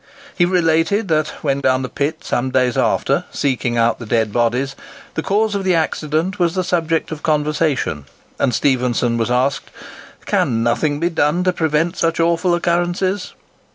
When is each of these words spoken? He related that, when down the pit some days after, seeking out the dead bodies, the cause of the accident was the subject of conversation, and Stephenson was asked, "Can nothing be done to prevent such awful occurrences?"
He 0.35 0.45
related 0.45 1.09
that, 1.09 1.27
when 1.43 1.59
down 1.59 1.83
the 1.83 1.87
pit 1.87 2.23
some 2.23 2.49
days 2.49 2.75
after, 2.75 3.25
seeking 3.29 3.77
out 3.77 3.99
the 3.99 4.07
dead 4.07 4.33
bodies, 4.33 4.75
the 5.13 5.21
cause 5.21 5.53
of 5.53 5.63
the 5.63 5.75
accident 5.75 6.39
was 6.39 6.55
the 6.55 6.63
subject 6.63 7.11
of 7.11 7.21
conversation, 7.21 8.05
and 8.39 8.51
Stephenson 8.51 9.15
was 9.19 9.29
asked, 9.29 9.69
"Can 10.25 10.63
nothing 10.63 10.99
be 10.99 11.11
done 11.11 11.43
to 11.43 11.53
prevent 11.53 11.97
such 11.97 12.19
awful 12.19 12.55
occurrences?" 12.55 13.33